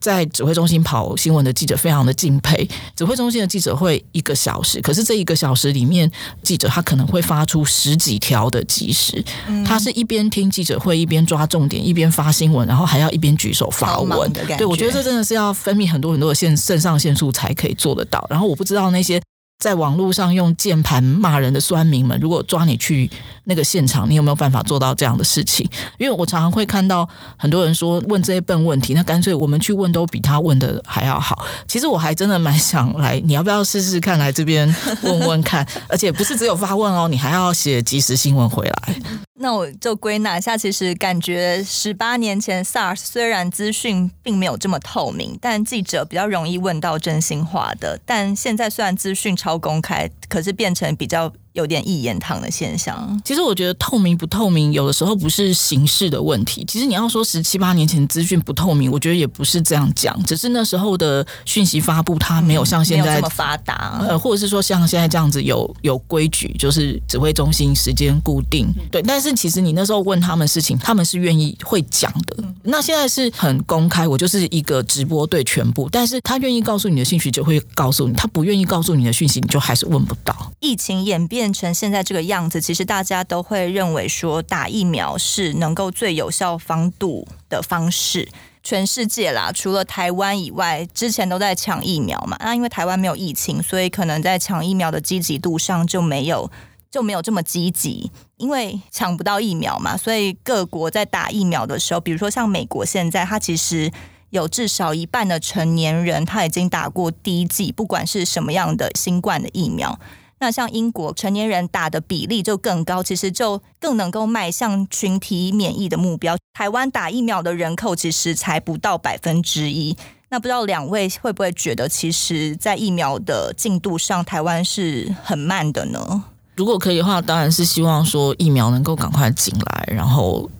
[0.00, 2.68] 在指挥中心跑新闻的记者非常的敬佩。
[2.94, 6.10] 指挥中心的记者会一个小时，可是这一个小时里面，
[6.42, 14.32] 记者他可能会发出十几条的即时，嗯、他是一边听记者会，一边抓重点，一边发新闻，然后还要一边举手发文。
[14.56, 18.24] 对，我觉得这真的是要分泌很多很多的腺肾上腺素才可以做得到。
[18.30, 19.20] 然后我不知道那些。
[19.58, 23.10] 在网络上用键盘骂人的酸民们，如果抓你去
[23.42, 25.68] 那个现场，你有没有办法做到这样的事情？
[25.98, 31.44] 因为我常常会看到很多人说问这些笨问题，那干脆我们去问都比他问的还要好。
[31.66, 35.66] 其实我还真的蛮想来，你要不要试试看来这边问问看？
[35.88, 39.27] 而且不是只有发问哦，你还要写即时新闻回来。
[39.38, 47.98] 那我就归纳一下，其实感觉十八年前 SARS 虽然资讯并没有这么透明，但记者比较容易问到真心话的。
[48.04, 51.32] 但现在虽然资讯超公开，可是变成比较。
[51.52, 53.20] 有点一言堂的现象。
[53.24, 56.64] 其实我觉得透明不透明，有的时候不是形式的问题。
[56.66, 68.68] 其实你要说十七八年前资讯不透明，我觉得也不是这样讲，只是那时候的讯息发布它没有像现在、嗯、这么发达，呃，或者是说像现在这样子有有规矩，就是指挥中心时间固定。
[68.90, 72.44] 对，但是其实你那时候问他们事情，他们是愿意会讲的。
[72.62, 80.52] 那现在是很公开，我就是一个直播对全部，但是他愿意告诉你的讯息就会告诉你，他不愿意告诉你的讯息，你就还是问不到。
[80.60, 81.37] 疫情演变。
[81.38, 88.28] 变成现在这个样子，其实大家都会认为说打疫苗是能够最有效防堵的方式。
[88.64, 92.36] 全世界啦，除了台湾以外，之前都在抢疫苗嘛。
[92.40, 96.50] 那因为台湾没有疫情，所以可能在抢疫苗的积极度上就没有
[96.90, 98.10] 就没有这么积极。
[98.38, 103.92] 因为抢不到疫苗嘛，所以各国在打疫苗的时候，比如说像美国现在，它其实
[104.30, 110.00] 有至少一半的成年人他已经打过第一剂，不管是什么样的新冠的疫苗。
[110.40, 116.36] 那像英国成年人打的比例就更高，其实就更能够迈向群体免疫的目标。
[116.54, 119.96] 台湾打疫苗的人口其实才不到百分之一。
[120.30, 126.24] 那不知道两位会不会觉得，其实，在疫苗的进度上，台湾是很慢的呢？
[126.54, 129.88] 如果可以的话，当然是希望说疫苗能够赶快进来。
[129.90, 130.50] 然后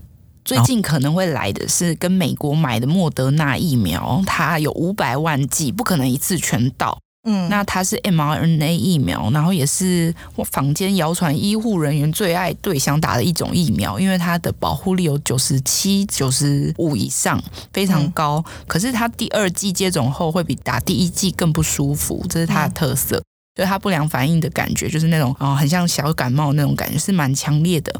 [0.42, 6.98] 最近可能会来的是跟美国买的莫德纳疫苗，它有五百万剂，不可能一次全到。
[7.24, 10.14] 嗯，那它是 mRNA 疫苗，然后也是
[10.50, 18.42] 坊间谣传医护人员最爱对想打的一种疫苗，因为它的保护力有九十七、九十五以上，非常高。
[18.46, 23.22] 嗯、可是它第二剂接种后会比打第一剂更不舒服，这是它的特色。
[23.54, 27.92] 就、嗯、它不良反应的感觉，就是那种啊、哦，很像小感冒那种感觉，是蛮强烈的。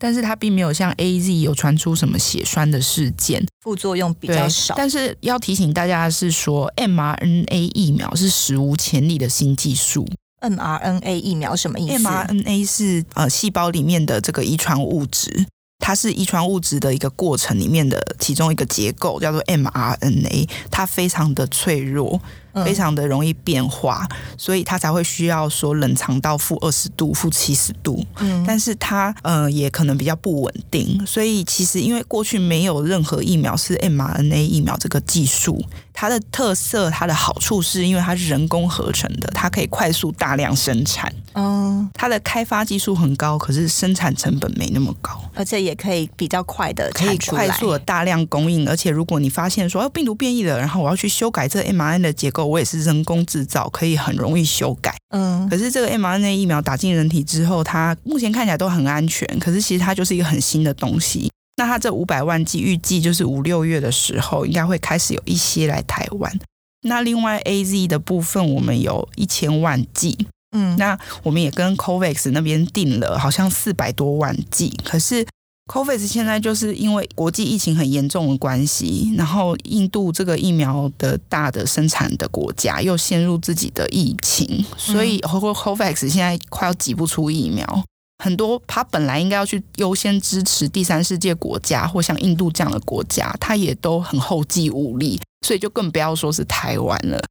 [0.00, 4.74] 但是它并没有像 AZ 有传出什么血栓的事件，副作用比较少。
[4.74, 10.08] 但是要提醒大家的是说，mRNA 疫苗是史无前例的新技术。
[10.40, 15.44] mRNA 疫苗什么意思？mRNA 是呃细胞里面的这个遗传物质，
[15.78, 22.18] 它是遗传物质的一个过程里面的其中一个结构，叫做 mRNA，它非常的脆弱。
[22.64, 28.04] 非常的容易变化，所以它才会需要说冷藏到负二十度、负七十度。
[28.18, 41.14] 嗯，但是它呃也可能比较不稳定，所以其实因为过去没有任何疫苗是 mRNA 疫苗这个技术，它的特色、它的好处是因为它是人工合成的，它可以快速大量生产。
[41.34, 48.68] 嗯，它的开发技术很高，可是生产成本没那么高，而且也可以比较快的可以快速的大量供应。
[48.68, 52.39] 而且如果你发现说哦病毒变异了，然后我要去修改这 mRNA 的结构。
[52.46, 54.94] 我也是人工制造，可以很容易修改。
[55.10, 59.26] 嗯，可是这个 mRNA 疫苗打进人体之后，它目前看起来都很安全。
[59.38, 61.30] 可是其实它就是一个很新的东西。
[61.56, 66.40] 那它这五百万剂预计就是五六月的时候，应该会开始有一些来台湾。
[66.82, 70.16] 那另外 AZ 的部分，我们有一千万剂。
[70.56, 74.76] 嗯，那我们也跟 COVAX 那边订了，好像四百多万剂。
[74.82, 75.24] 可是
[75.70, 87.84] COVAX 现在就是因为国际疫情很严重的关系，然后印度这个疫苗的大的生产的国家又陷入自己的疫情，所以 COVAX 现在快要挤不出疫苗。
[88.18, 97.22] 很多他本来应该要去优先支持第三世界国家或像印度这样的国家，他也都很后继无力，所以就更不要说是台湾了。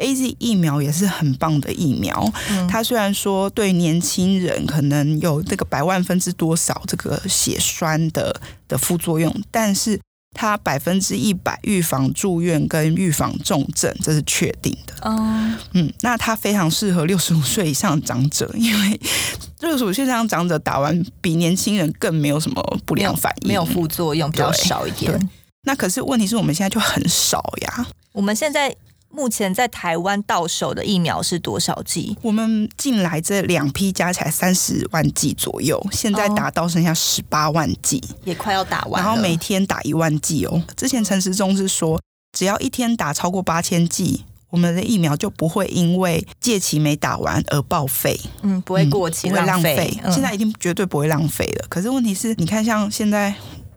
[0.00, 10.00] AZ 疫苗也是很棒的疫苗，嗯、它虽然说对年轻人可能有这个百万分之多少这个血栓的的副作用，但是
[10.34, 14.94] 它百分之一百预防住院跟预防重症，这是确定的。
[15.02, 19.00] 嗯，嗯，那它非常适合六十五岁以上的长者，因为
[19.60, 25.28] 六十五岁以上长者打完比年轻人更没有什么不良反应，没有，没有副作用，比较少一点。
[25.64, 28.74] 那可是问题是我们现在就很少呀，我们现在。
[29.12, 32.16] 目前在台湾到手的疫苗是多少剂？
[32.22, 39.02] 我们进来这两批加起来三十万剂左右，现在打到剩下十八万剂，也快要打完。
[39.02, 40.62] 然后每天打一万剂哦。
[40.76, 42.00] 之前陈时中是说，
[42.32, 48.18] 只要一天打超过八千剂，我们的疫苗就不会因为借期没打完而报废。
[48.42, 49.98] 嗯，不会过期，不会浪费。
[50.04, 51.66] 嗯、现在一定绝对不会浪费了。
[51.68, 53.34] 可是问题是，你看，像现在。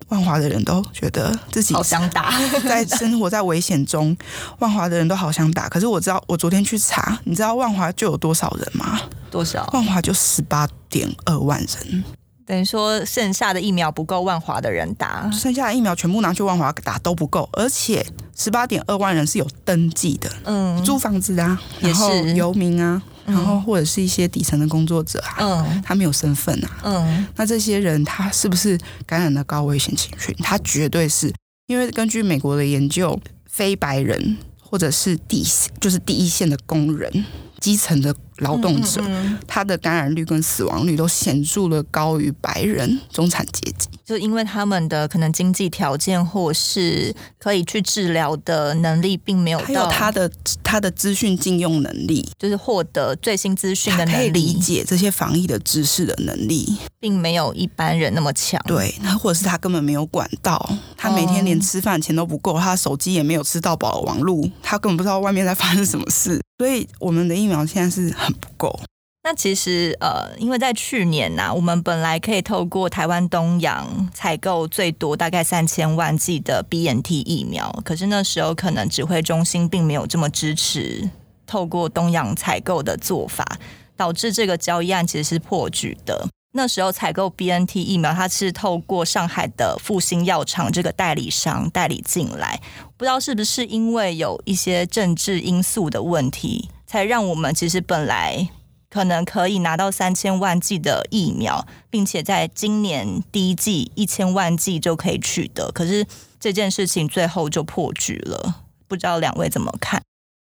[0.10, 2.34] 万华的人都觉得自己好想打，
[2.68, 4.16] 在生活在危险中。
[4.60, 9.00] 万华的人都好想打，可是我知道，我昨天去查，你知道万华就有多少人吗？
[9.32, 9.68] 多少？
[9.74, 12.04] 万华就十八点二万人，
[12.46, 18.06] 等于说剩下的疫苗不够万华的人打，剩下的疫苗全部拿去万华打都不够，而且
[18.38, 23.02] 十八点二万人是有登记的，嗯，租房子啊，然后游民啊。
[23.26, 30.34] 然后或者是一些底层的工作者啊，嗯，他没有身份啊，嗯，那这些人他是不是感染了高危险情绪？
[30.40, 31.34] 他绝对是，
[31.68, 33.20] 因为根据美国的研究，
[33.50, 35.44] 非白人或者是第
[35.80, 37.26] 就是第一线的工人。
[37.60, 50.32] 基层的劳动者，嗯嗯嗯，他的感染率跟死亡率都显著的高于白人中产阶级，就因为他们的可能经济条件或是可以去治疗的能力并没有到，还有他的
[50.64, 58.62] 他的资讯禁用能力，就是获得最新资讯的能力，理解这些防疫的知识的能力，并没有一般人那么强。
[58.66, 66.42] 对，那或者是他根本没有管道，他每天连吃饭钱都不够，他手机也没有吃到饱网络，他根本不知道外面在发生什么事。
[66.60, 68.80] 所以我们的疫苗现在是很不够。
[69.26, 81.10] 那其实呃，因为在去年呐、我们本来可以透过台湾东洋采购最多大概三千万剂的 BNT 疫苗，可是那时候可能指挥中心并没有这么支持
[81.46, 83.46] 透过东洋采购的做法，
[83.96, 86.28] 导致这个交易案其实是破局的。
[86.56, 92.62] 那时候采购 BNT 疫苗，它是透过上海的复星药厂这个代理商代理进来，
[92.98, 98.48] 不知道是不是因为有一些政治因素的问题，才让我们其实本来
[98.88, 106.06] 可能可以拿到三千万剂的疫苗，并且在今年第一季一千万剂就可以取得，可是
[106.40, 110.00] 这件事情最后就破局了，不知道两位怎么看？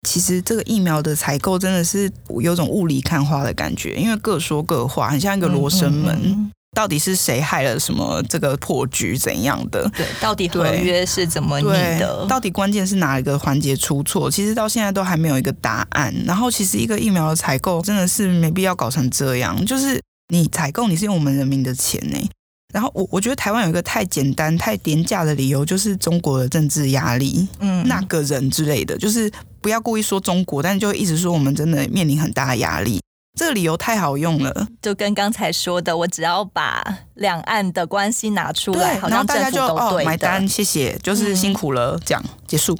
[0.07, 6.15] 其实这个疫苗的采购真的是有种雾里看花的感觉，因为各说各话，很像一个罗生门。
[6.15, 9.89] 嗯嗯嗯，到底是谁害了什么这个破局怎样的？
[9.95, 12.25] 对，到底合约是怎么拟的？
[12.27, 14.29] 到底关键是哪一个环节出错？
[14.29, 16.13] 其实到现在都还没有一个答案。
[16.25, 19.65] 然后，其实一个疫苗的采购真的是没必要搞成这样。
[19.65, 22.29] 就是你采购，你是用我们人民的钱呢。
[22.73, 32.99] 然后我我觉得台湾有一个太简单、太廉价的理由，就是中国的政治压力，嗯，那个人之类的，就是不要故意说中国，但就一直说我们真的面临很大的压力，
[33.35, 34.67] 这个理由太好用了。
[34.81, 36.83] 就跟刚才说的，我只要把
[37.15, 42.77] 两岸的关系拿出来，好像大家就哦买单，谢谢，就是辛苦了，这样、嗯、结束。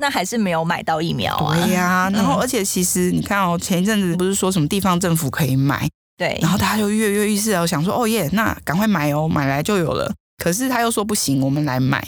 [0.00, 1.54] 那还是没有买到疫苗啊？
[1.54, 5.88] 对呀、啊，然后而且其实你看哦，前一阵子不是说什么地方政府可以买？
[6.16, 10.12] 对，然后大家就跃跃欲试，哦想说，哦耶，那赶快买哦，买来就有了。
[10.42, 12.02] 可是他又说不行，我们来买，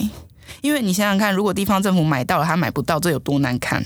[0.61, 3.83] 因为你想想看，如果地方政府买到了，他买不到，这有多难看？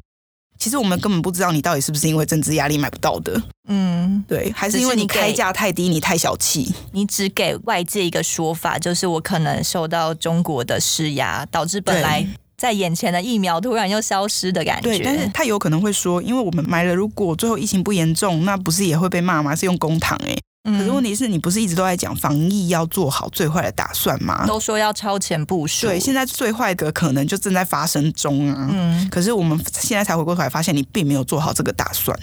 [0.58, 12.28] 其实我们根本不知道你到底是不是因为政治压力买不到的，嗯，对，还是因为你开价太低，你太小气，你只给外界一个说法，就是我可能受到中国的施压，导致本来。
[12.58, 19.56] 在眼前的疫苗突然又消失的感觉，对，但是他有可能会说，因为我们买了，如果最后疫情不严重，那不是也会被骂吗？
[19.56, 20.36] 是用公堂哎，
[20.68, 24.46] 可是问题是你不是一直都在讲防疫要做好最坏的打算吗？
[24.46, 32.18] 都说要超前部署，对，现在最坏的可能就正在发生中啊，嗯，可是我们现在才回过头来发现，你并没有做好这个打算。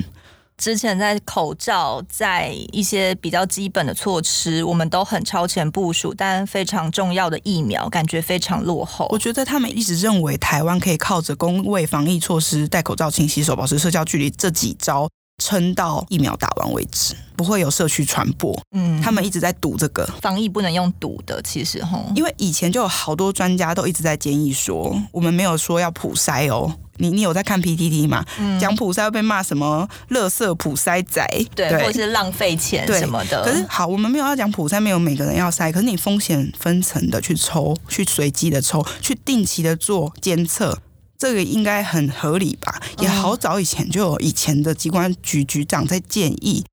[0.56, 9.08] 之前在口罩，在一些比较基本的措施，我们都很超前部署，但非常重要的疫苗，感觉非常落后。
[9.10, 15.08] 我觉得他们一直认为台湾可以靠着公卫防疫措施，戴口罩、勤洗手、保持社交距离这几招，
[15.38, 18.56] 撑到疫苗打完为止，不会有社区传播。
[18.72, 26.72] 嗯，他们一直在赌这个防疫不能用赌的，其实吼，因为以前就有好多专家都一直在建议说，我们没有说要普筛哦。
[26.98, 28.24] 你你有在看 PTT 吗？
[28.60, 33.42] 讲普筛会被骂什么“垃圾普筛仔”，对，对或者是浪费钱什么的。
[33.42, 35.72] 可是好，我们没有要讲普筛，没有每个人要筛。
[35.72, 40.78] 可是你风险分层的去抽，去随机的抽，去定期的做监测，
[41.18, 42.80] 这个应该很合理吧？
[43.00, 46.64] 也好早以前就有以前的机关局局长在建议，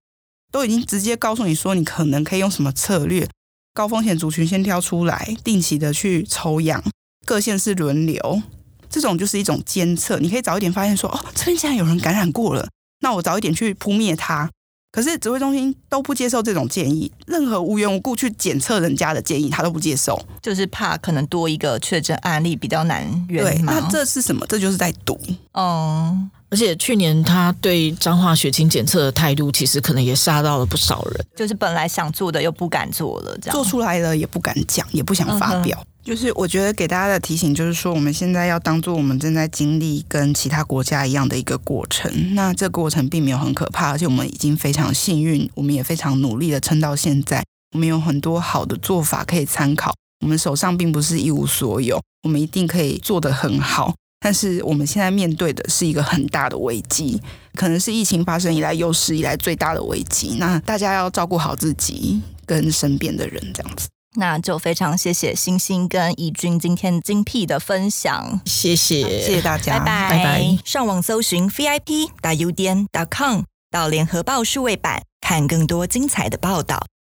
[0.52, 3.30] 都已经直接告诉你说，你可能可以用什么策略，
[3.74, 6.84] 高风险族群先挑出来，定期的去抽样，
[7.26, 8.42] 各县市轮流。
[8.90, 12.68] 这种就是一种监测，你可以早一点发现说，哦，这边竟然有人感染过了，
[13.00, 14.50] 那我早一点去扑灭它。
[14.92, 23.44] 可是指挥中心都不接受这种建议，任何无缘无故去检测人家的建议，他都不接受，就是怕可能多一个确诊案例比较难圆。
[23.44, 24.46] 对，那这是什么？
[24.48, 25.20] 这就是在赌。
[25.54, 26.18] 哦。
[26.52, 31.26] 而且去年他对彰化血清检测的态度，其实可能也吓到了不少人。
[31.36, 35.82] 就是本来想做的又不敢做了，这样做出来了也不敢讲，也不想发表。
[36.04, 42.12] 就是我觉得给大家的提醒就是说，我们现在要当做我们正在经历跟其他国家一样的一个过程。
[42.36, 47.44] 那这个过程并没有很可怕，而且我们已经非常幸运，我们也非常努力的撑到现在。
[47.74, 49.94] 我们有很多好的做法可以参考。
[50.20, 53.96] 我们手上并不是一无所有，我们一定可以做得很好。
[54.24, 57.20] 但是我们现在面对的是一个很大的危机，
[57.56, 60.38] 可能是疫情发生以来有史以来最大的危机。
[60.40, 63.90] 那大家要照顾好自己跟身边的人，这样子。
[64.16, 70.10] 那就非常谢谢星星跟怡君今天精辟的分享，谢谢，谢谢大家，拜拜。
[70.10, 70.58] 拜拜。
[70.66, 73.42] 上网搜寻 vip 打 udn 点 com
[73.72, 76.86] 到联合报数位版看更多精彩的报道。